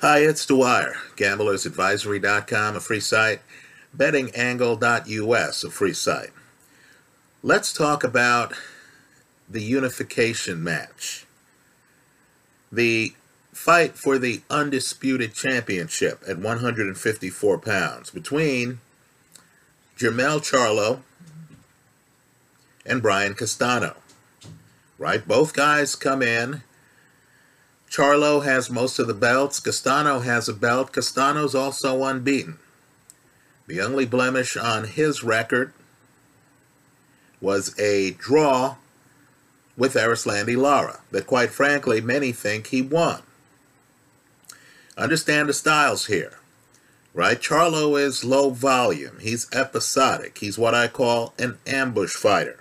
[0.00, 3.40] Hi, it's Dwyer, gamblersadvisory.com, a free site,
[3.96, 6.30] bettingangle.us, a free site.
[7.42, 8.54] Let's talk about
[9.50, 11.26] the unification match.
[12.70, 13.14] The
[13.52, 18.78] fight for the undisputed championship at 154 pounds between
[19.98, 21.00] Jermell Charlo
[22.86, 23.96] and Brian Castano.
[24.96, 25.26] Right?
[25.26, 26.62] Both guys come in
[27.90, 29.60] Charlo has most of the belts.
[29.60, 30.92] Castano has a belt.
[30.92, 32.58] Castano's also unbeaten.
[33.66, 35.72] The only blemish on his record
[37.40, 38.76] was a draw
[39.76, 43.22] with Erislandy Lara that, quite frankly, many think he won.
[44.96, 46.38] Understand the styles here,
[47.14, 47.40] right?
[47.40, 49.18] Charlo is low volume.
[49.20, 50.38] He's episodic.
[50.38, 52.60] He's what I call an ambush fighter.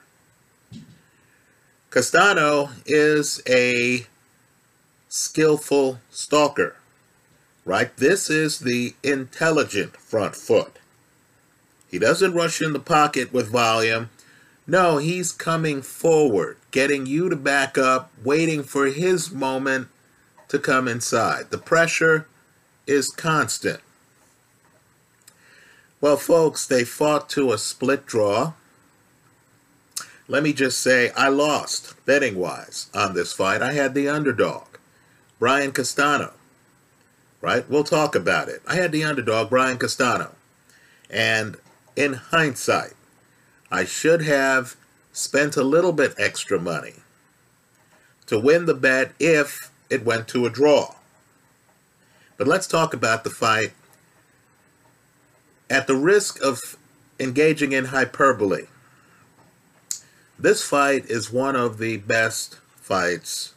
[1.90, 4.06] Castano is a
[5.18, 6.76] skillful stalker,
[7.66, 7.96] right?
[7.98, 10.78] This is the intelligent front foot.
[11.90, 14.10] He doesn't rush in the pocket with volume.
[14.68, 19.88] No, he's coming forward, getting you to back up, waiting for his moment
[20.50, 21.50] to come inside.
[21.50, 22.28] The pressure
[22.86, 23.80] is constant.
[26.00, 28.54] Well, folks, they fought to a split draw.
[30.28, 33.62] Let me just say, I lost betting wise on this fight.
[33.62, 34.67] I had the underdog.
[35.40, 36.34] Brian Castano.
[37.40, 37.70] Right?
[37.70, 38.62] We'll talk about it.
[38.68, 40.34] I had the underdog, Brian Castano.
[41.10, 41.58] And
[41.96, 42.94] in hindsight,
[43.72, 44.76] I should have
[45.14, 46.96] spent a little bit extra money
[48.28, 50.96] to win the bet if it went to a draw.
[52.38, 53.74] But let's talk about the fight
[55.70, 56.78] at the risk of
[57.20, 58.68] engaging in hyperbole.
[60.38, 63.54] This fight is one of the best fights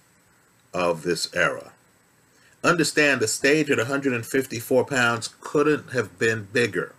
[0.72, 1.72] of this era.
[2.62, 6.94] Understand the stage at 154 pounds couldn't have been bigger.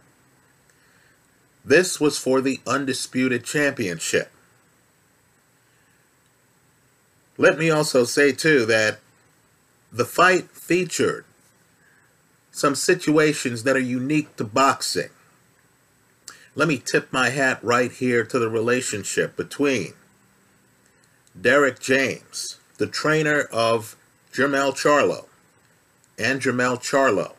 [1.63, 4.31] This was for the undisputed championship.
[7.37, 8.99] Let me also say, too, that
[9.91, 11.25] the fight featured
[12.51, 15.09] some situations that are unique to boxing.
[16.55, 19.93] Let me tip my hat right here to the relationship between
[21.39, 23.95] Derek James the trainer of
[24.33, 25.27] Jermell Charlo
[26.17, 27.33] and Jermell Charlo.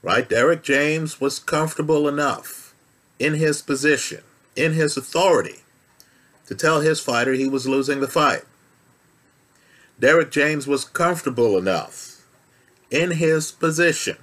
[0.00, 0.26] Right?
[0.26, 2.74] Derek James was comfortable enough
[3.18, 4.22] in his position,
[4.56, 5.64] in his authority,
[6.46, 8.44] to tell his fighter he was losing the fight.
[10.00, 12.22] Derek James was comfortable enough
[12.90, 14.16] in his position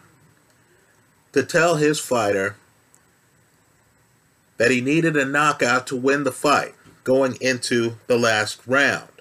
[1.33, 2.55] to tell his fighter
[4.57, 6.73] that he needed a knockout to win the fight
[7.03, 9.18] going into the last round.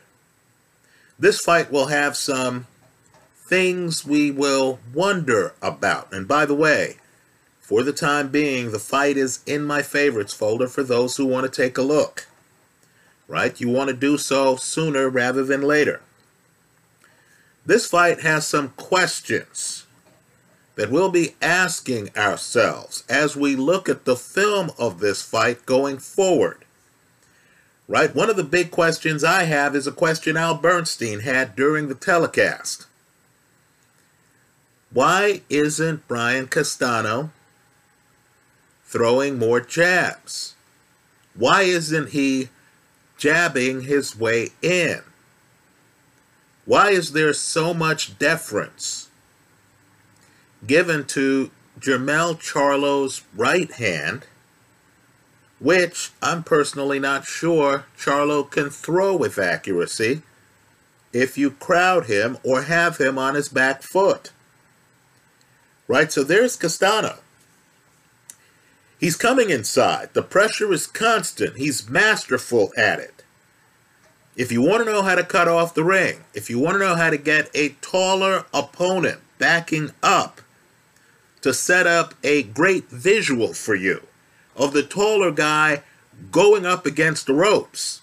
[1.19, 2.67] This fight will have some
[3.34, 6.12] things we will wonder about.
[6.12, 6.99] And by the way,
[7.61, 11.45] for the time being, the fight is in my favorites folder for those who want
[11.45, 12.29] to take a look.
[13.27, 13.61] Right?
[13.61, 16.01] You want to do so sooner rather than later.
[17.67, 19.87] This fight has some questions
[20.77, 25.99] that we'll be asking ourselves as we look at the film of this fight going
[25.99, 26.65] forward
[27.88, 28.15] right?
[28.15, 31.94] One of the big questions I have is a question Al Bernstein had during the
[31.94, 32.87] telecast.
[34.93, 37.31] Why isn't Brian Castano
[38.84, 40.54] throwing more jabs?
[41.34, 42.50] Why isn't he
[43.16, 45.00] jabbing his way in?
[46.65, 49.09] Why is there so much deference
[50.66, 51.50] given to
[51.81, 54.26] Jermell Charlo's right hand?
[55.60, 60.22] Which I'm personally not sure Charlo can throw with accuracy
[61.12, 64.30] if you crowd him or have him on his back foot.
[65.86, 66.12] Right?
[66.12, 67.19] So there's Castano.
[69.00, 70.10] He's coming inside.
[70.12, 71.56] The pressure is constant.
[71.56, 73.22] He's masterful at it.
[74.36, 76.78] If you want to know how to cut off the ring, if you want to
[76.78, 80.40] know how to get a taller opponent backing up
[81.40, 84.07] to set up a great visual for you,
[84.58, 85.82] of the taller guy
[86.31, 88.00] going up against the ropes.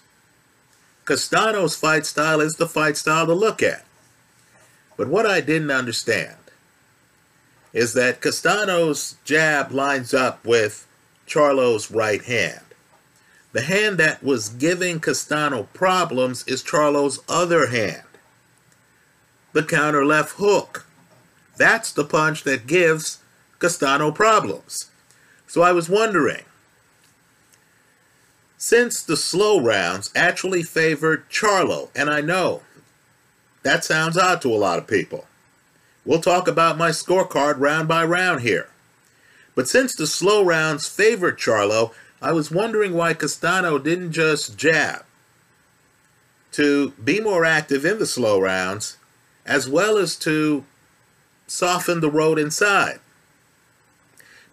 [1.04, 3.84] Castano's fight style is the fight style to look at.
[4.96, 6.36] But what I didn't understand
[7.72, 10.86] is that Castano's jab lines up with
[11.26, 12.62] Charlo's right hand.
[13.52, 18.02] The hand that was giving Castano problems is Charlo's other hand.
[19.52, 20.86] The counter left hook.
[21.56, 23.18] That's the punch that gives
[23.58, 24.90] Castano problems.
[25.46, 26.44] So I was wondering,
[28.58, 32.62] since the slow rounds actually favored Charlo, and I know
[33.62, 35.26] that sounds odd to a lot of people,
[36.06, 38.68] We'll talk about my scorecard round by round here.
[39.56, 45.04] But since the slow rounds favored Charlo, I was wondering why Castano didn't just jab
[46.52, 48.96] to be more active in the slow rounds,
[49.44, 50.64] as well as to
[51.48, 53.00] soften the road inside.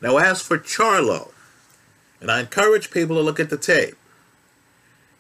[0.04, 1.32] Now, as for Charlo,
[2.20, 3.96] and I encourage people to look at the tape,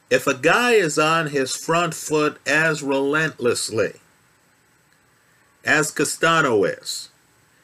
[0.09, 4.01] if a guy is on his front foot as relentlessly
[5.63, 7.07] as Castano is,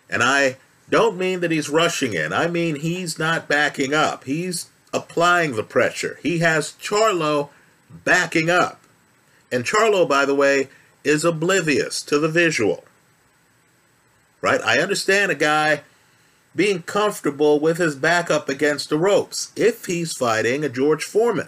[0.09, 0.55] and I
[0.89, 4.23] don't mean that he's rushing in, I mean he's not backing up.
[4.23, 6.19] He's applying the pressure.
[6.23, 7.49] He has Charlo
[7.89, 8.79] backing up.
[9.51, 10.69] And Charlo, by the way,
[11.03, 12.85] is oblivious to the visual.
[14.41, 14.61] Right?
[14.61, 15.81] I understand a guy
[16.59, 21.47] being comfortable with his back up against the ropes if he's fighting a George Foreman.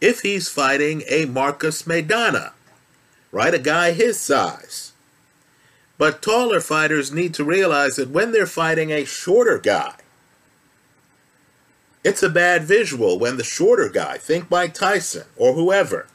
[0.00, 2.52] If he's fighting a Marcus Maidana,
[3.30, 3.52] right?
[3.52, 4.92] A guy his size.
[5.98, 9.96] But taller fighters need to realize that when they're fighting a shorter guy,
[12.02, 16.06] it's a bad visual when the shorter guy, think Mike Tyson or whoever,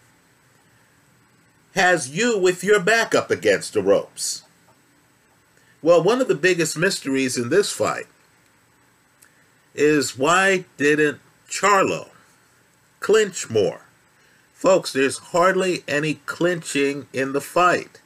[1.76, 4.45] has you with your back up against the ropes.
[5.86, 8.08] Well, one of the biggest mysteries in this fight
[9.76, 12.10] is why didn't Charlo
[13.00, 13.82] clinch more?
[14.56, 18.02] Folks, there's hardly any clinching in the fight.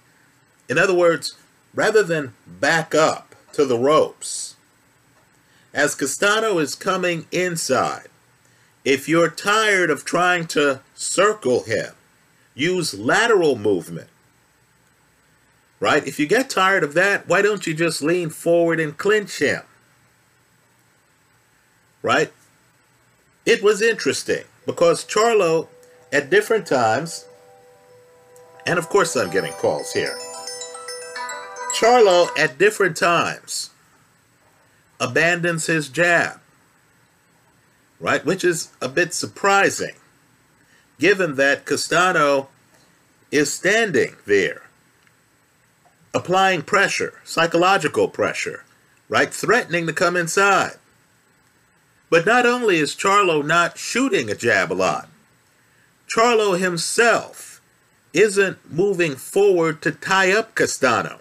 [0.67, 1.37] In other words,
[1.73, 4.57] rather than back up to the ropes,
[5.73, 8.09] as Castano is coming inside,
[8.83, 11.93] if you're tired of trying to circle him,
[12.53, 14.09] use lateral movement.
[15.79, 16.05] Right?
[16.05, 19.61] If you get tired of that, why don't you just lean forward and clinch him?
[22.01, 22.33] Right?
[23.45, 25.67] It was interesting because Charlo,
[26.11, 27.25] at different times,
[28.65, 30.17] and of course I'm getting calls here.
[31.75, 33.69] Charlo, at different times,
[34.99, 36.39] abandons his jab,
[37.99, 38.25] right?
[38.25, 39.95] Which is a bit surprising
[40.99, 42.49] given that Castano
[43.31, 44.63] is standing there,
[46.13, 48.63] applying pressure, psychological pressure,
[49.07, 49.33] right?
[49.33, 50.77] Threatening to come inside.
[52.09, 55.09] But not only is Charlo not shooting a jab a lot,
[56.13, 57.61] Charlo himself
[58.13, 61.19] isn't moving forward to tie up Castano.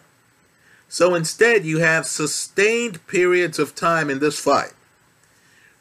[0.88, 4.73] So instead, you have sustained periods of time in this fight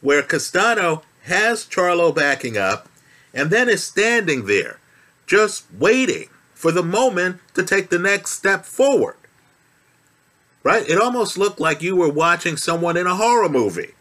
[0.01, 2.89] where Castano has Charlo backing up
[3.33, 4.79] and then is standing there
[5.25, 9.15] just waiting for the moment to take the next step forward.
[10.63, 10.89] Right?
[10.89, 13.93] It almost looked like you were watching someone in a horror movie.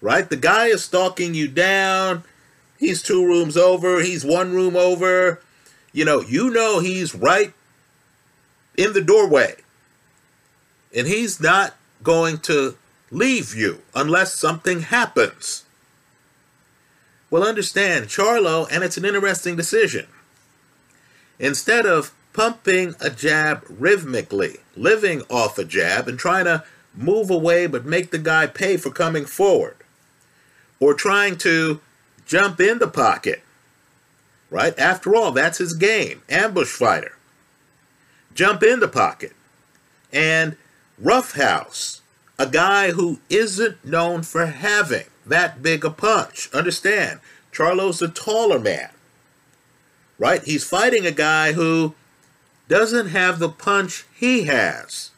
[0.00, 0.28] Right?
[0.28, 2.24] The guy is stalking you down.
[2.78, 5.42] He's two rooms over, he's one room over.
[5.92, 7.52] You know, you know he's right
[8.78, 9.56] in the doorway.
[10.96, 12.78] And he's not going to
[13.10, 15.64] leave you unless something happens.
[17.30, 20.06] Well, understand, Charlo, and it's an interesting decision.
[21.38, 26.64] Instead of pumping a jab rhythmically, living off a jab, and trying to
[26.94, 29.76] move away but make the guy pay for coming forward,
[30.80, 31.80] or trying to
[32.26, 33.42] jump in the pocket,
[34.50, 34.78] right?
[34.78, 37.16] After all, that's his game, ambush fighter.
[38.34, 39.32] Jump in the pocket
[40.12, 40.56] and
[40.98, 42.00] roughhouse
[42.38, 46.48] a guy who isn't known for having that big a punch.
[46.52, 47.20] Understand,
[47.52, 48.90] Charlo's a taller man,
[50.18, 50.42] right?
[50.42, 51.94] He's fighting a guy who
[52.68, 55.10] doesn't have the punch he has.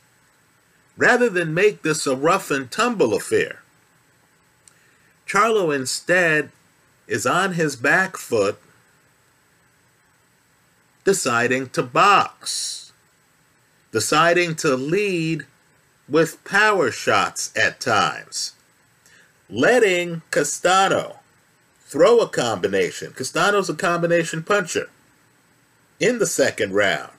[0.96, 3.62] Rather than make this a rough and tumble affair,
[5.26, 6.50] Charlo instead
[7.06, 8.58] is on his back foot
[11.04, 12.92] deciding to box,
[13.90, 15.46] deciding to lead
[16.08, 18.52] with power shots at times
[19.48, 21.20] letting Castano
[21.94, 23.12] throw a combination.
[23.12, 24.90] Castano's a combination puncher
[26.00, 27.12] in the second round,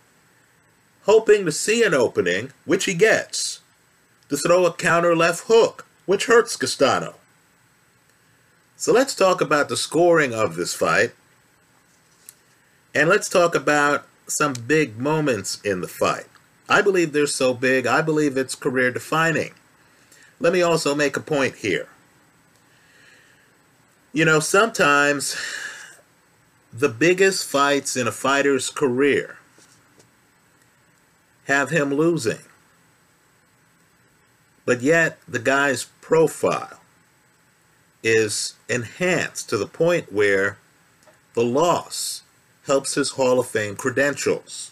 [1.03, 3.61] hoping to see an opening, which he gets,
[4.27, 7.15] to throw a counter left hook, which hurts Castano.
[8.75, 11.13] So let's talk about the scoring of this fight.
[12.93, 16.25] And let's talk about some big moments in the fight.
[16.67, 19.53] I believe they're so big, I believe it's career defining.
[20.41, 21.87] Let me also make a point here.
[24.15, 25.35] You know, sometimes
[26.71, 29.39] the biggest fights in a fighter's career
[31.47, 32.39] have him losing.
[34.63, 36.79] But yet, the guy's profile
[38.03, 40.59] is enhanced to the point where
[41.33, 42.21] the loss
[42.67, 44.71] helps his Hall of Fame credentials.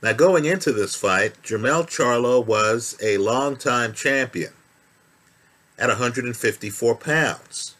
[0.00, 4.52] Now, going into this fight, Jermell Charlo was a longtime champion
[5.76, 7.73] at 154 pounds.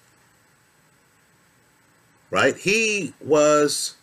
[2.34, 2.56] Right?
[2.56, 3.94] He was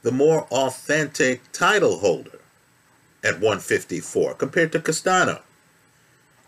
[0.00, 2.38] the more authentic title holder
[3.22, 5.42] at 154 compared to Castano.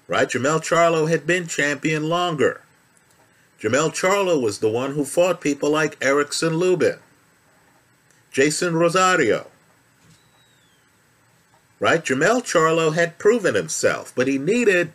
[0.09, 0.27] Right?
[0.27, 2.63] Jermell Charlo had been champion longer.
[3.61, 6.99] Jermell Charlo was the one who fought people like Erickson Lubin,
[8.31, 9.49] Jason Rosario.
[11.79, 12.03] Right?
[12.03, 14.95] Jermell Charlo had proven himself, but he needed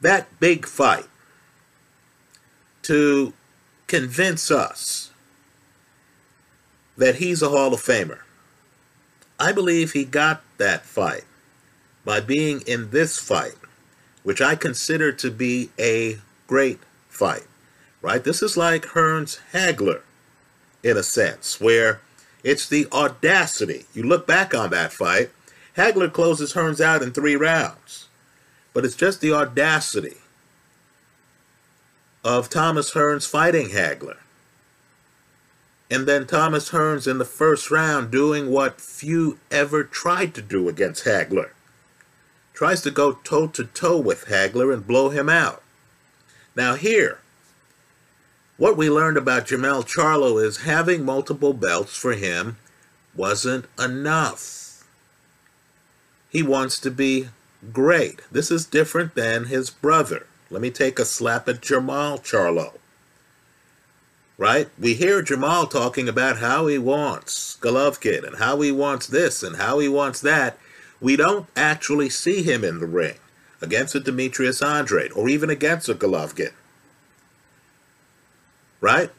[0.00, 1.08] that big fight
[2.82, 3.32] to
[3.86, 5.10] convince us
[6.96, 8.20] that he's a Hall of Famer.
[9.38, 11.24] I believe he got that fight
[12.04, 13.56] by being in this fight,
[14.22, 17.46] which I consider to be a great fight,
[18.00, 18.22] right?
[18.22, 20.02] This is like Hearns Hagler
[20.82, 22.00] in a sense, where
[22.42, 23.86] it's the audacity.
[23.92, 25.30] You look back on that fight,
[25.76, 28.08] Hagler closes Hearns out in three rounds,
[28.72, 30.16] but it's just the audacity
[32.26, 34.16] of Thomas Hearns fighting Hagler.
[35.88, 40.68] And then Thomas Hearns in the first round doing what few ever tried to do
[40.68, 41.50] against Hagler.
[42.52, 45.62] Tries to go toe to toe with Hagler and blow him out.
[46.56, 47.20] Now, here,
[48.56, 52.56] what we learned about Jermell Charlo is having multiple belts for him
[53.14, 54.84] wasn't enough.
[56.28, 57.28] He wants to be
[57.72, 58.22] great.
[58.32, 60.26] This is different than his brother.
[60.50, 62.74] Let me take a slap at Jermall Charlo.
[64.38, 64.68] Right?
[64.78, 69.56] We hear Jermall talking about how he wants Golovkin and how he wants this and
[69.56, 70.58] how he wants that.
[71.00, 73.16] We don't actually see him in the ring
[73.60, 76.52] against a Demetrius Andrade or even against a Golovkin.
[78.80, 79.10] Right?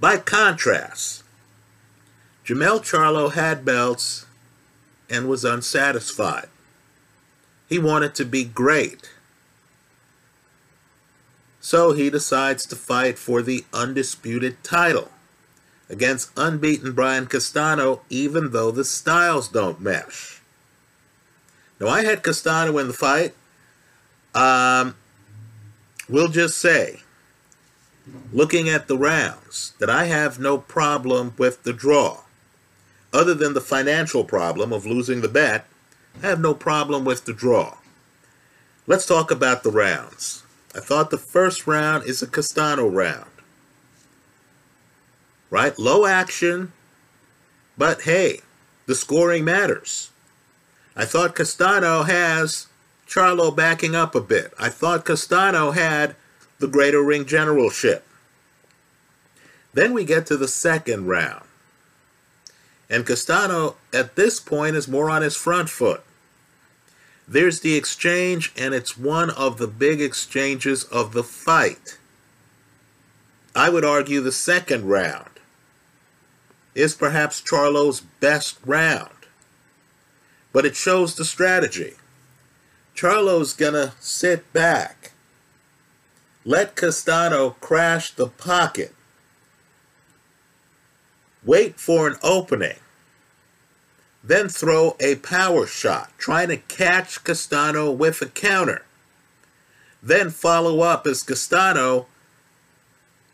[0.00, 1.22] By contrast,
[2.44, 4.26] Jermell Charlo had belts
[5.08, 6.48] and was unsatisfied.
[7.68, 9.13] He wanted to be great.
[11.64, 15.10] So he decides to fight for the undisputed title
[15.88, 20.42] against unbeaten Brian Castano, even though the styles don't mesh.
[21.80, 23.32] Now, I had Castano in the fight.
[24.34, 24.94] Um,
[26.06, 27.00] we'll just say,
[28.30, 32.24] looking at the rounds, that I have no problem with the draw.
[33.10, 35.64] Other than the financial problem of losing the bet,
[36.22, 37.78] I have no problem with the draw.
[38.86, 40.43] Let's talk about the rounds.
[40.74, 43.30] I thought the first round is a Castano round.
[45.50, 45.78] Right?
[45.78, 46.72] Low action,
[47.78, 48.40] but hey,
[48.86, 50.10] the scoring matters.
[50.96, 52.66] I thought Castano has
[53.06, 54.52] Charlo backing up a bit.
[54.58, 56.16] I thought Castano had
[56.58, 58.04] the greater ring generalship.
[59.72, 61.44] Then we get to the second round.
[62.88, 66.02] And Castano, at this point, is more on his front foot.
[67.26, 71.98] There's the exchange, and it's one of the big exchanges of the fight.
[73.54, 75.30] I would argue the second round
[76.74, 79.10] is perhaps Charlo's best round.
[80.52, 81.94] But it shows the strategy.
[82.94, 85.12] Charlo's gonna sit back,
[86.44, 88.94] let Castano crash the pocket,
[91.44, 92.78] wait for an opening,
[94.26, 98.82] then throw a power shot, trying to catch Castano with a counter.
[100.02, 102.06] Then follow up as Castano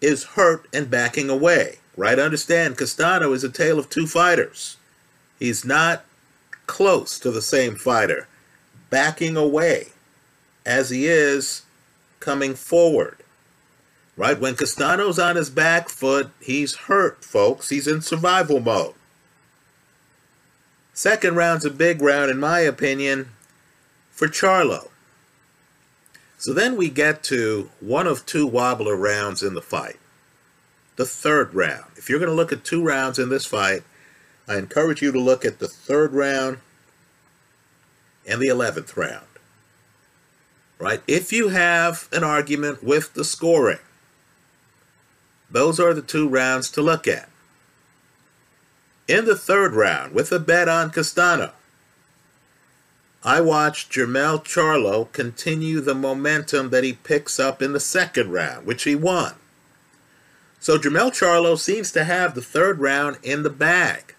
[0.01, 1.79] is hurt and backing away.
[1.97, 2.19] Right?
[2.19, 4.77] Understand, Castano is a tale of two fighters.
[5.39, 6.05] He's not
[6.67, 8.27] close to the same fighter,
[8.91, 9.89] backing away
[10.67, 11.63] as he is
[12.19, 13.19] coming forward.
[14.17, 14.39] Right?
[14.39, 17.69] When Castano's on his back foot, he's hurt, folks.
[17.69, 18.95] He's in survival mode.
[21.01, 23.31] Second round's a big round, in my opinion,
[24.11, 24.91] for Charlo.
[26.37, 29.99] So then we get to one of two wobbler rounds in the fight.
[30.97, 31.87] The third round.
[31.97, 33.83] If you're going to look at two rounds in this fight,
[34.47, 36.59] I encourage you to look at the third round
[38.29, 39.25] and the 11th round.
[40.79, 41.03] Right?
[41.07, 43.79] If you have an argument with the scoring,
[45.51, 47.30] those are the two rounds to look at.
[49.11, 51.51] In the third round, with a bet on Castano,
[53.25, 58.67] I watched Jermell Charlo continue the momentum that he picks up in the second round,
[58.67, 59.35] which he won.
[60.61, 64.15] So Jermell Charlo seems to have the third round in the bag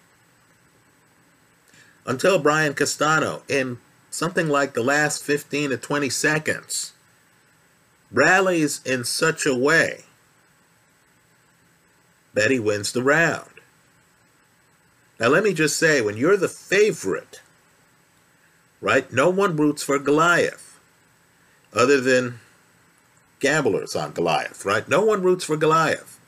[2.04, 3.78] until Brian Castano in
[4.10, 6.92] something like the last 15 to 20 seconds
[8.12, 10.04] rallies in such a way
[12.34, 13.51] that he wins the round.
[15.22, 17.42] Now, let me just say, when you're the favorite,
[18.80, 20.80] right, no one roots for Goliath
[21.72, 22.40] other than
[23.38, 24.88] gamblers on Goliath, right?
[24.88, 26.18] No one roots for Goliath.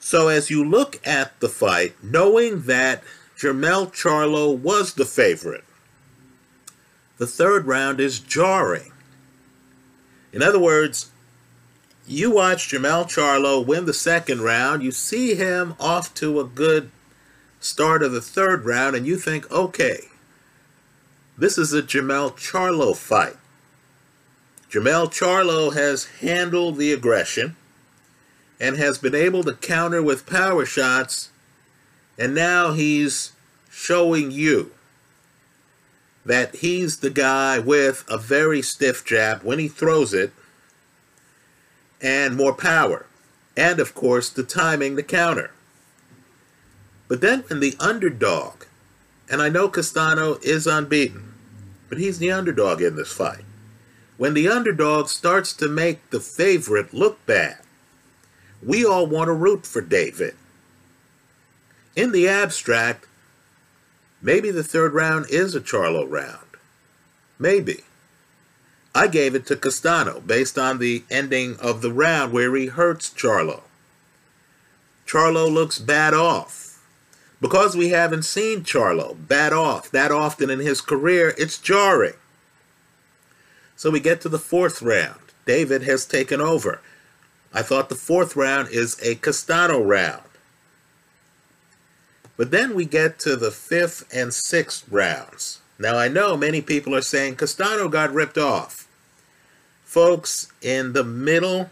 [0.00, 3.02] So, as you look at the fight, knowing that
[3.36, 5.64] Jermell Charlo was the favorite,
[7.18, 8.92] the third round is jarring.
[10.32, 11.10] In other words,
[12.06, 16.90] you watch Jermell Charlo win the second round, you see him off to a good
[17.60, 20.02] start of the third round, and you think, okay,
[21.36, 23.36] this is a Jermell Charlo fight.
[24.70, 27.56] Jermell Charlo has handled the aggression
[28.60, 31.30] and has been able to counter with power shots,
[32.18, 33.32] and now he's
[33.70, 34.70] showing you
[36.24, 40.32] that he's the guy with a very stiff jab when he throws it
[42.00, 43.06] and more power.
[43.56, 45.50] And of course, the timing, the counter.
[47.08, 48.64] But then when the underdog,
[49.30, 51.34] and I know Castano is unbeaten,
[51.88, 53.44] but he's the underdog in this fight.
[54.16, 57.58] When the underdog starts to make the favorite look bad,
[58.62, 60.34] we all want to root for David.
[61.94, 63.06] In the abstract,
[64.20, 66.46] maybe the third round is a Charlo round.
[67.38, 67.84] Maybe.
[68.96, 73.10] I gave it to Castano based on the ending of the round where he hurts
[73.10, 73.60] Charlo.
[75.06, 76.82] Charlo looks bad off.
[77.38, 82.14] Because we haven't seen Charlo bad off that often in his career, it's jarring.
[83.76, 85.20] So we get to the fourth round.
[85.44, 86.80] David has taken over.
[87.52, 90.22] I thought the fourth round is a Castano round.
[92.38, 95.60] But then we get to the fifth and sixth rounds.
[95.78, 98.85] Now I know many people are saying Castano got ripped off.
[99.86, 101.70] Folks, in the middle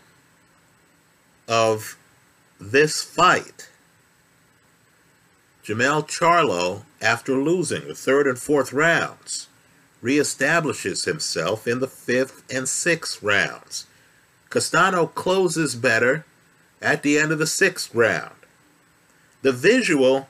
[1.48, 1.98] of
[2.60, 3.68] this fight,
[5.64, 9.48] Jermell Charlo, after losing the third and fourth rounds,
[10.00, 13.86] reestablishes himself in the fifth and sixth rounds.
[14.48, 16.24] Castano closes better
[16.80, 18.36] at the end of the sixth round.
[19.42, 20.28] The visual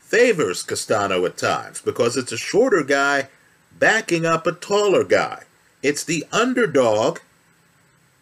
[0.00, 3.28] favors Castano at times because it's a shorter guy
[3.78, 5.44] backing up a taller guy.
[5.84, 7.18] It's the underdog,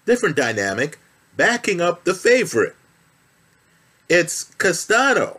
[0.04, 0.98] different dynamic,
[1.36, 2.74] backing up the favorite.
[4.08, 5.38] It's Castano,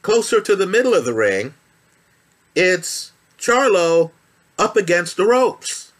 [0.00, 1.52] closer to the middle of the ring.
[2.54, 4.12] It's Charlo
[4.58, 5.92] up against the ropes.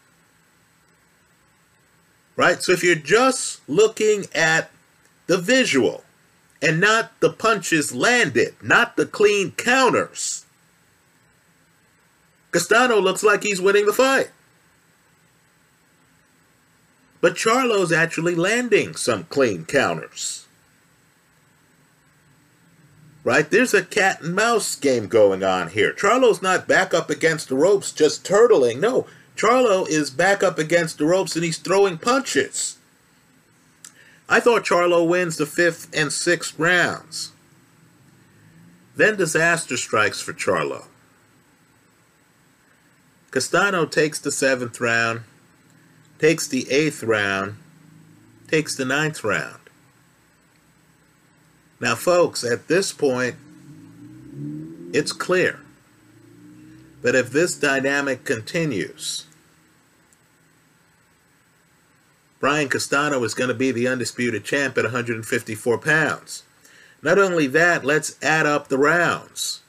[2.34, 2.62] Right?
[2.62, 4.70] So if you're just looking at
[5.26, 6.02] the visual
[6.62, 10.46] and not the punches landed, not the clean counters,
[12.52, 14.30] Castano looks like he's winning the fight.
[17.26, 20.46] But Charlo's actually landing some clean counters.
[23.24, 23.50] Right?
[23.50, 25.92] There's a cat and mouse game going on here.
[25.92, 28.78] Charlo's not back up against the ropes just turtling.
[28.78, 32.78] No, Charlo is back up against the ropes and he's throwing punches.
[34.28, 37.32] I thought Charlo wins the fifth and sixth rounds.
[38.94, 40.84] Then disaster strikes for Charlo.
[43.32, 45.22] Castano takes the seventh round
[46.18, 47.56] takes the eighth round,
[48.48, 49.60] takes the ninth round.
[51.80, 53.36] Now, folks, at this point,
[54.92, 55.60] it's clear
[57.02, 59.26] that if this dynamic continues,
[62.40, 66.42] Brian Castano is going to be the undisputed champ at 154 pounds.
[67.02, 69.62] Not only that, let's add up the rounds.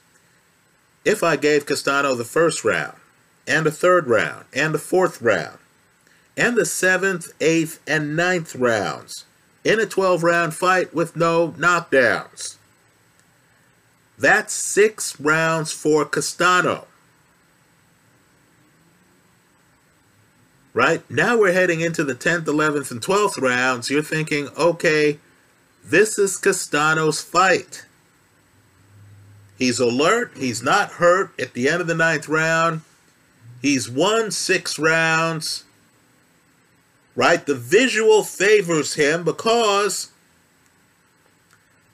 [1.04, 2.96] If I gave Castano the first round,
[3.46, 5.58] and the third round, and the fourth round,
[6.38, 9.24] and the seventh, eighth, and ninth rounds
[9.64, 12.56] in a 12 round fight with no knockdowns.
[14.16, 16.86] That's six rounds for Castano.
[20.72, 21.08] Right?
[21.10, 23.90] Now we're heading into the 10th, 11th, and 12th rounds.
[23.90, 25.18] You're thinking, okay,
[25.84, 27.84] this is Castano's fight.
[29.58, 30.32] He's alert.
[30.36, 32.82] He's not hurt at the end of the ninth round.
[33.60, 35.64] He's won six rounds
[37.18, 37.44] right?
[37.46, 40.12] The visual favors him because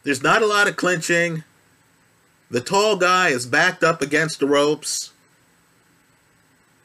[0.02, 1.44] there's not a lot of clinching.
[2.50, 5.12] The tall guy is backed up against the ropes.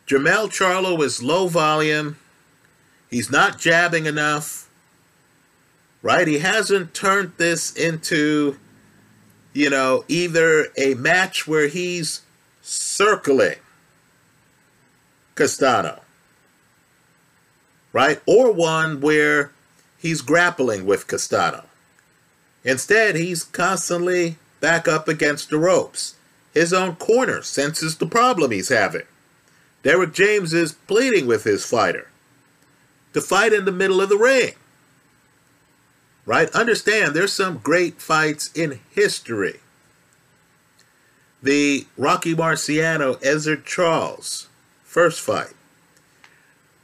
[0.07, 2.15] Jermell Charlo is low volume.
[3.11, 4.69] He's not jabbing enough.
[6.01, 6.25] Right?
[6.25, 8.57] He hasn't turned this into,
[9.51, 12.21] you know, either a match where he's
[12.61, 13.57] circling
[15.35, 15.99] Castano
[17.93, 18.21] right?
[18.25, 19.51] Or one where
[19.97, 21.63] he's grappling with Castano.
[22.63, 26.15] Instead, he's constantly back up against the ropes.
[26.53, 29.03] His own corner senses the problem he's having.
[29.83, 32.07] Derek James is pleading with his fighter
[33.13, 34.53] to fight in the middle of the ring.
[36.25, 36.49] Right?
[36.51, 39.61] Understand, there's some great fights in history.
[41.41, 44.47] The Rocky Marciano Ezzard Charles
[44.83, 45.53] first fight,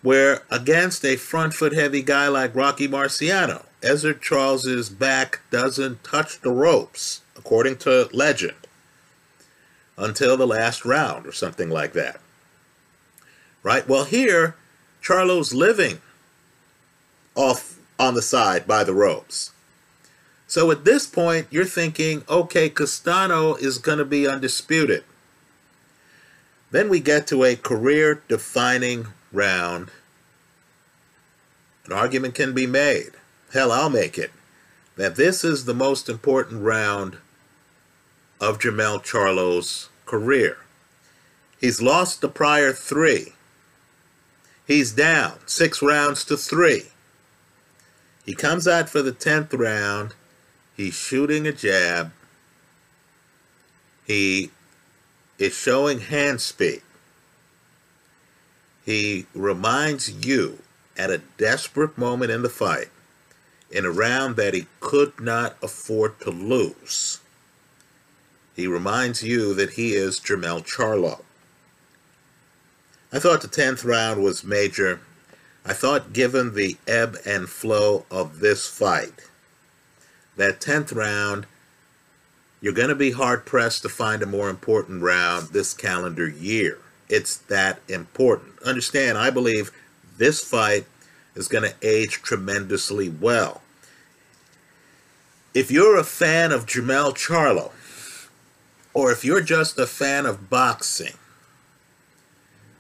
[0.06, 6.40] where against a front foot heavy guy like Rocky Marciano, Ezzard Charles's back doesn't touch
[6.42, 8.68] the ropes, according to legend,
[9.98, 12.20] until the last round or something like that.
[13.64, 13.88] Right?
[13.90, 14.56] Well, here,
[15.02, 15.98] Charlo's living
[17.34, 19.54] off on the side by the ropes.
[20.46, 25.04] So at this point, you're thinking, okay, Castano is going to be undisputed.
[26.70, 29.92] Then we get to a career defining round.
[31.86, 33.12] An argument can be made.
[33.54, 34.32] Hell, I'll make it.
[34.96, 37.18] That this is the most important round
[38.40, 40.58] of Jermell Charlo's career.
[41.60, 43.34] He's lost the prior three.
[44.68, 46.86] He's down six rounds to three.
[48.26, 50.16] He comes out for the 10th round.
[50.76, 52.12] He's shooting a jab.
[54.06, 54.52] He
[55.38, 56.82] is showing hand speed.
[58.86, 60.60] He reminds you
[60.98, 62.90] at a desperate moment in the fight,
[63.72, 67.20] in a round that he could not afford to lose.
[68.56, 71.24] He reminds you that he is Jermell Charlo.
[73.12, 75.00] I thought the 10th round was major
[75.68, 79.28] I thought, given the ebb and flow of this fight,
[80.38, 81.48] that 10th round,
[82.62, 86.78] you're going to be hard pressed to find a more important round this calendar year.
[87.10, 88.62] It's that important.
[88.64, 89.72] Understand, I believe
[90.18, 90.86] this fight
[91.36, 93.62] is going to age tremendously well.
[95.54, 97.72] If you're a fan of Jermell Charlo,
[98.94, 101.14] or if you're just a fan of boxing,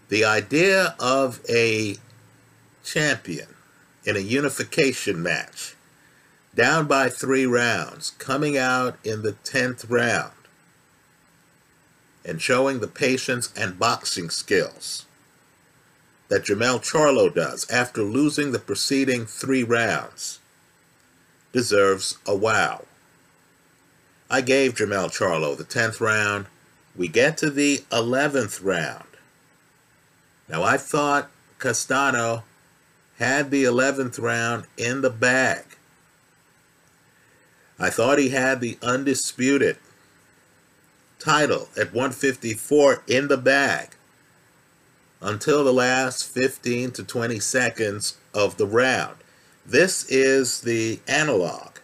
[0.09, 1.97] the idea of a
[2.83, 3.47] champion
[4.05, 5.75] in a unification match,
[6.53, 10.31] down by three rounds, coming out in the 10th round,
[12.25, 15.05] and showing the patience and boxing skills
[16.27, 20.39] that Jermell Charlo does after losing the preceding three rounds
[21.51, 22.85] deserves a wow.
[24.29, 26.47] I gave Jermell Charlo the 10th round.
[26.95, 29.03] We get to the 11th round.
[30.49, 32.43] Now, I thought Castano
[33.17, 35.63] had the 11th round in the bag.
[37.79, 39.77] I thought he had the undisputed
[41.25, 43.89] title at 154 in the bag
[45.21, 49.15] until the last 15 to 20 seconds of the round.
[49.65, 51.77] This is the analog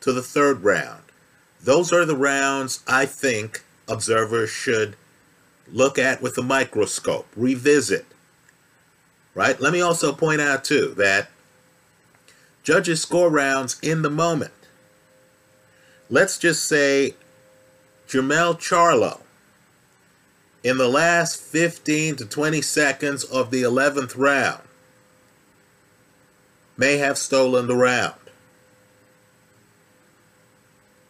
[0.00, 1.02] to the third round.
[1.62, 4.96] Those are the rounds I think observers should
[5.72, 8.04] look at with a microscope, revisit,
[9.32, 9.60] right?
[9.60, 11.28] Let me also point out, too, that
[12.64, 14.52] judges score rounds in the moment.
[16.10, 17.14] Let's just say
[18.08, 19.20] Jermell Charlo,
[20.62, 24.62] in the last 15 to 20 seconds of the 11th round,
[26.76, 28.14] may have stolen the round.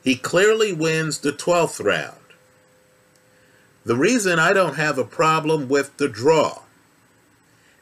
[0.02, 2.18] He clearly wins the 12th round.
[3.84, 6.62] The reason I don't have a problem with the draw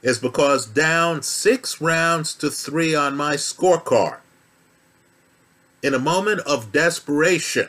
[0.03, 4.19] is because down six rounds to three on my scorecard,
[5.83, 7.69] in a moment of desperation,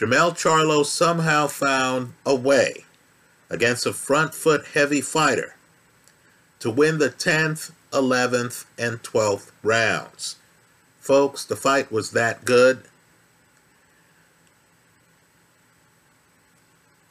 [0.00, 2.84] Jermell Charlo somehow found a way
[3.50, 5.56] against a front foot heavy fighter
[6.60, 10.36] to win the 10th, 11th, and 12th rounds.
[11.00, 12.84] Folks, the fight was that good.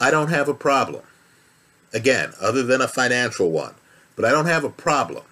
[0.00, 1.02] I don't have a problem
[1.92, 3.74] Again, other than a financial one.
[4.16, 5.24] But I don't have a problem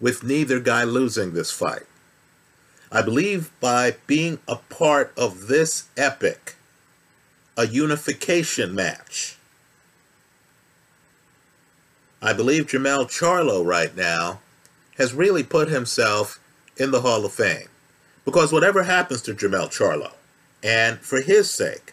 [0.00, 1.86] with neither guy losing this fight.
[2.90, 6.56] I believe by being a part of this epic,
[7.56, 9.36] a unification match,
[12.22, 14.40] I believe Jermell Charlo right now
[14.96, 16.40] has really put himself
[16.76, 17.68] in the Hall of Fame.
[18.24, 20.12] Because whatever happens to Jermell Charlo,
[20.62, 21.92] and for his sake,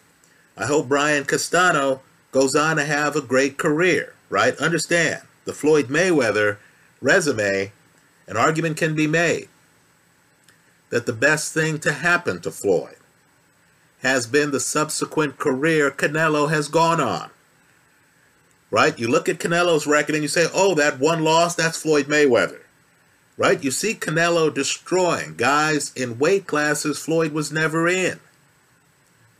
[0.56, 2.00] I hope Brian Castano
[2.32, 4.56] goes on to have a great career, right?
[4.58, 6.56] Understand the Floyd Mayweather
[7.00, 7.72] resume,
[8.26, 9.48] an argument can be made
[10.90, 12.96] that the best thing to happen to Floyd
[14.02, 17.30] has been the subsequent career Canelo has gone on.
[18.70, 18.98] Right?
[18.98, 22.60] You look at Canelo's record and you say, oh, that one loss, that's Floyd Mayweather.
[23.36, 23.62] Right?
[23.62, 28.20] You see Canelo destroying guys in weight classes Floyd was never in.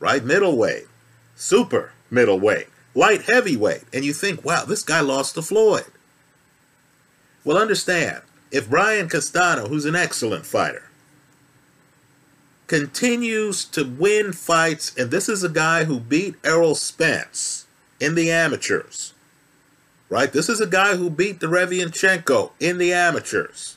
[0.01, 0.25] right?
[0.25, 0.87] Middleweight,
[1.35, 3.85] super middleweight, light heavyweight.
[3.93, 5.87] And you think, wow, this guy lost to Floyd.
[7.45, 10.86] Well, understand, if Brian Castano, who's an excellent fighter,
[12.67, 17.67] continues to win fights, and this is a guy who beat Errol Spence
[18.01, 19.15] in the amateurs,
[20.09, 20.33] right?
[20.33, 23.77] This is a guy who beat Derevyanchenko in the amateurs.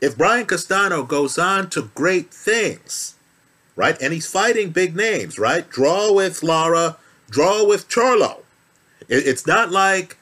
[0.00, 3.14] If Brian Castano goes on to great things,
[3.76, 5.68] right, and he's fighting big names, right?
[5.68, 6.96] Draw with Lara,
[7.30, 8.40] draw with Charlo.
[9.08, 10.16] It's not like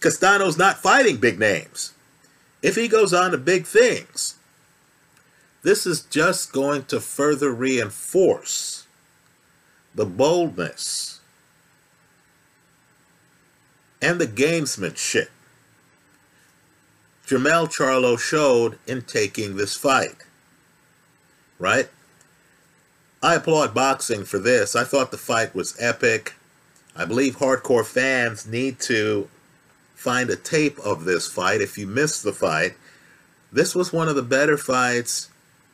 [0.00, 1.92] Castano's not fighting big names.
[2.62, 4.36] If he goes on to big things,
[5.62, 8.86] this is just going to further reinforce
[9.94, 11.20] the boldness
[14.00, 15.28] and the gamesmanship
[17.30, 20.16] Jermell Charlo showed in taking this fight.
[21.60, 21.88] Right?
[23.22, 24.74] I applaud boxing for this.
[24.74, 26.34] I thought the fight was epic.
[26.96, 29.28] I believe hardcore fans need to
[29.94, 32.74] find a tape of this fight if you missed the fight.
[33.52, 35.28] This was one of the better fights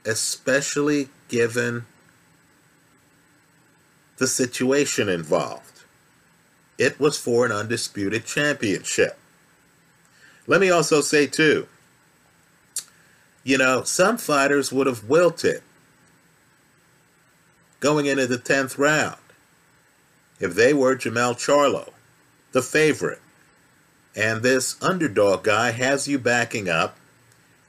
[0.07, 1.85] especially given
[4.19, 5.83] the situation involved.
[6.79, 9.19] It was for an undisputed championship.
[10.47, 11.67] Let me also say, too,
[13.43, 15.63] you know, some fighters would have wilted
[17.81, 19.21] going into the 10th round
[20.41, 21.93] if they were Jermell Charlo,
[22.53, 23.21] the favorite.
[24.15, 26.97] And this underdog guy has you backing up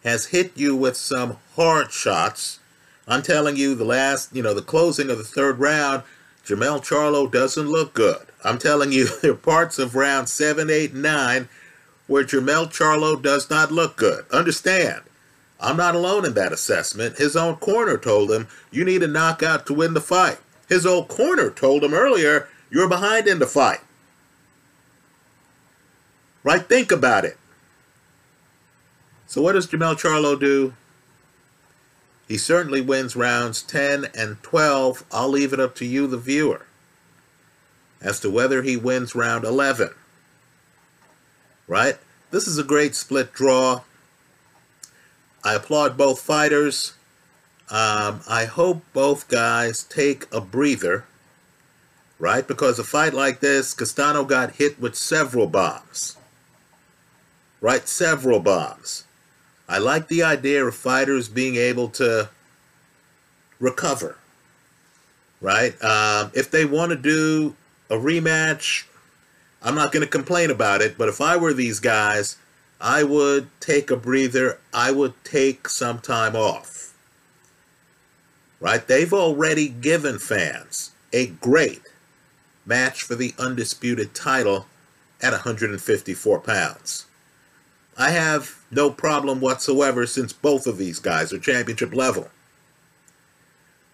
[0.08, 2.60] has hit you with some hard shots.
[3.08, 6.04] I'm telling you, the last, you know, the closing of the third round,
[6.46, 8.26] Jermell Charlo doesn't look good.
[8.43, 11.50] I'm telling you, there are parts of round seven, eight, nine
[12.08, 14.26] where Jermell Charlo does not look good.
[14.32, 15.02] Understand,
[15.60, 17.17] I'm not alone in that assessment.
[17.17, 20.39] His own corner told him, you need a knockout to win the fight.
[20.70, 23.80] His old corner told him earlier, you're behind in the fight.
[26.43, 26.65] Right?
[26.65, 27.38] Think about it.
[29.28, 30.74] So what does Jermell Charlo do?
[32.28, 35.04] He certainly wins rounds 10 and 12.
[35.12, 36.66] I'll leave it up to you, the viewer,
[38.02, 39.92] as to whether he wins round 11.
[41.68, 41.98] Right?
[42.32, 43.82] This is a great split draw.
[45.44, 46.94] I applaud both fighters.
[47.70, 51.06] Um, I hope both guys take a breather,
[52.18, 52.48] right?
[52.48, 56.16] Because a fight like this, Castano got hit with several bombs,
[57.60, 57.86] right?
[57.88, 59.07] Several bombs.
[59.69, 62.30] I like the idea of fighters being able to
[63.60, 64.17] recover,
[65.41, 65.73] right?
[65.84, 67.56] Um, if they want to do
[67.89, 68.86] a rematch,
[69.62, 70.97] I'm not going to complain about it.
[70.97, 72.38] But if I were these guys,
[72.80, 74.60] I would take a breather.
[74.73, 76.93] I would take some time off,
[78.60, 78.88] right?
[78.88, 81.82] They've already given fans a great
[82.65, 84.67] match for the undisputed title
[85.21, 87.06] at 154 pounds.
[87.97, 92.30] I have no problem whatsoever since both of these guys are championship level.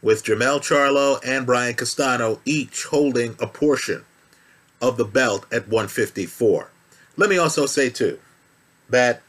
[0.01, 4.03] With Jermell Charlo and Brian Castano each holding a portion
[4.81, 6.69] of the belt at 154.
[7.15, 8.19] Let me also say, too,
[8.89, 9.21] that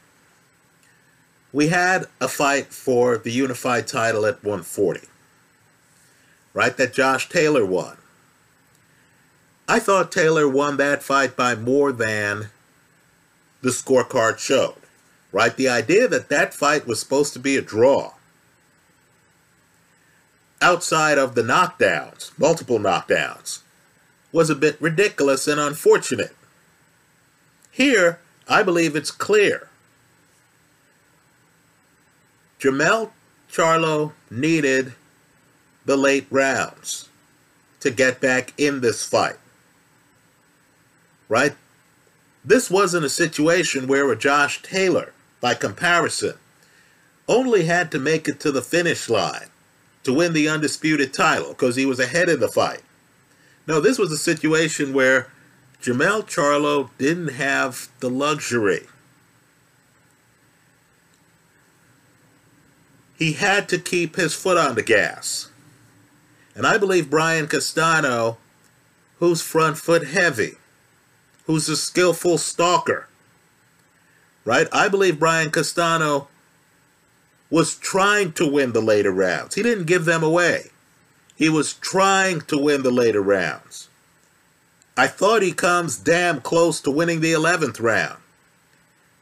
[1.53, 5.07] we had a fight for the unified title at 140,
[6.53, 6.75] right?
[6.75, 7.97] That Josh Taylor won.
[9.67, 12.49] I thought Taylor won that fight by more than
[13.61, 14.75] the scorecard showed,
[15.35, 15.57] right?
[15.57, 18.13] The idea that that fight was supposed to be a draw
[20.61, 23.59] outside of the knockdowns, multiple knockdowns,
[24.31, 26.33] was a bit ridiculous and unfortunate.
[27.69, 29.67] Here, I believe it's clear.
[32.57, 33.11] Jermell
[33.51, 34.93] Charlo needed
[35.83, 37.09] the late rounds
[37.81, 39.35] to get back in this fight.
[41.27, 41.57] Right?
[42.45, 45.11] This wasn't a situation where a Josh Taylor,
[45.45, 46.33] by comparison,
[47.27, 49.45] only had to make it to the finish line
[50.01, 52.81] to win the undisputed title because he was ahead of the fight.
[53.67, 55.27] No, this was a situation where
[55.79, 58.87] Jermell Charlo didn't have the luxury.
[63.15, 65.49] He had to keep his foot on the gas.
[66.55, 68.37] And I believe Brian Castano,
[69.19, 70.55] who's front foot heavy,
[71.45, 73.07] who's a skillful stalker.
[74.45, 74.67] Right?
[74.71, 76.29] I believe Brian Castano
[77.49, 79.55] was trying to win the later rounds.
[79.55, 80.69] He didn't give them away.
[81.35, 83.89] He was trying to win the later rounds.
[84.95, 88.19] I thought he comes damn close to winning the 11th round,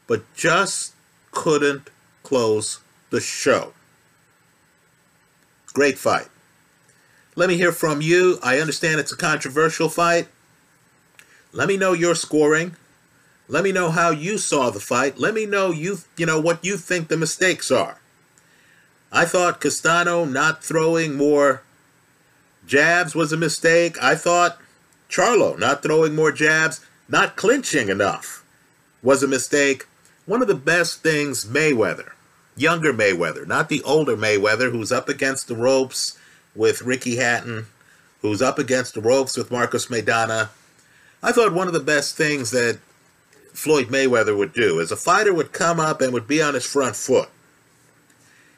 [0.05, 0.93] but just
[1.31, 1.89] couldn't
[2.21, 3.73] close the show.
[5.73, 6.27] Great fight.
[7.35, 8.37] Let me hear from you.
[8.43, 10.27] I understand it's a controversial fight.
[11.51, 12.75] Let me know your scoring.
[13.47, 15.17] Let me know how you saw the fight.
[15.17, 17.99] Let me know you you know what you think the mistakes are.
[19.11, 21.61] I thought Castano not throwing more
[22.65, 24.01] jabs was a mistake.
[24.01, 24.57] I thought
[25.09, 28.43] Charlo not throwing more jabs, not clinching enough
[29.03, 29.87] was a mistake.
[30.25, 32.13] One of the best things Mayweather,
[32.55, 36.17] younger Mayweather, not the older Mayweather who's up against the ropes
[36.55, 37.67] with Ricky Hatton,
[38.21, 40.49] who's up against the ropes with Marcos Maidana.
[41.21, 42.79] I thought one of the best things that
[43.53, 46.65] Floyd Mayweather would do is a fighter would come up and would be on his
[46.65, 47.29] front foot.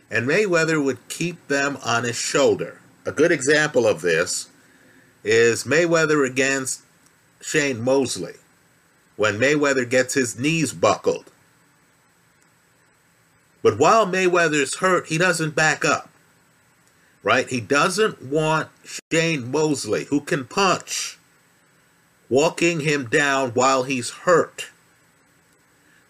[0.10, 2.80] And Mayweather would keep them on his shoulder.
[3.06, 4.50] A good example of this
[5.24, 6.82] is Mayweather against
[7.42, 8.36] Shane Mosley
[9.18, 11.30] when Mayweather gets his knees buckled.
[13.62, 16.10] But while Mayweather's hurt, he doesn't back up.
[17.24, 17.50] Right?
[17.50, 18.70] He doesn't want
[19.12, 21.18] Shane Mosley, who can punch,
[22.30, 24.70] walking him down while he's hurt.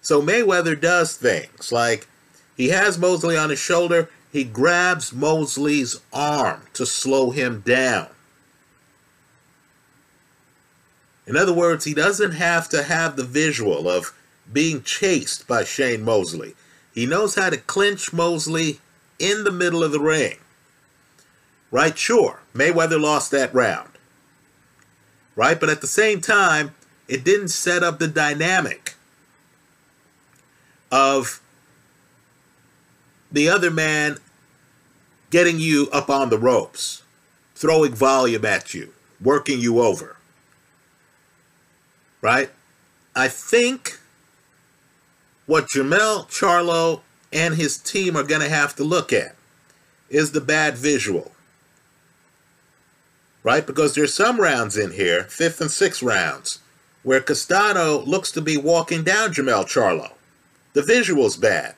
[0.05, 2.07] So Mayweather does things like
[2.55, 8.09] he has Mosley on his shoulder, he grabs Mosley's arm to slow him down.
[11.25, 14.13] In other words, he doesn't have to have the visual of
[14.53, 16.53] being chased by Shane Mosley.
[16.93, 18.81] He knows how to clinch Mosley
[19.17, 20.37] in the middle of the ring.
[21.71, 21.97] Right?
[21.97, 23.89] Sure, Mayweather lost that round.
[25.35, 25.59] Right?
[25.59, 26.75] But at the same time,
[27.07, 28.84] it didn't set up the dynamic
[30.91, 31.41] of
[33.31, 34.17] the other man
[35.29, 37.03] getting you up on the ropes,
[37.55, 40.15] throwing volume at you, working you over.
[42.21, 42.49] Right?
[43.15, 43.99] I think
[45.45, 49.35] what Jermell Charlo and his team are going to have to look at
[50.09, 51.31] is the bad visual.
[53.43, 53.65] Right?
[53.65, 56.59] Because there's some rounds in here, fifth and sixth rounds,
[57.03, 60.11] where Castano looks to be walking down Jermell Charlo.
[60.75, 61.75] The visual's bad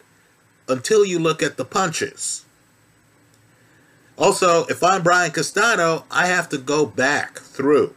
[0.68, 2.44] until you look at the punches.
[4.18, 7.94] Also, if I'm Brian Castano, I have to go back through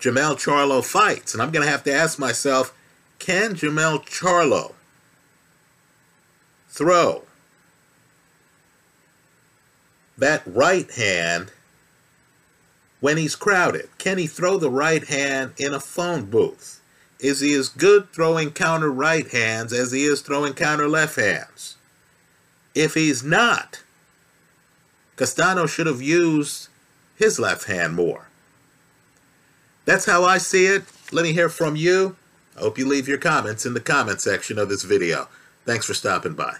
[0.00, 2.74] Jermell Charlo fights, and I'm going to have to ask myself,
[3.18, 4.72] can Jermell Charlo
[6.70, 7.24] throw
[10.16, 11.52] that right hand
[13.00, 13.90] when he's crowded?
[13.98, 16.80] Can he throw the right hand in a phone booth?
[17.18, 21.76] Is he as good throwing counter right hands as he is throwing counter left hands?
[22.74, 23.82] If he's not,
[25.16, 26.68] Castano should have used
[27.16, 28.28] his left hand more.
[29.86, 30.84] That's how I see it.
[31.10, 32.16] Let me hear from you.
[32.56, 35.28] I hope you leave your comments in the comment section of this video.
[35.64, 36.56] Thanks for stopping by.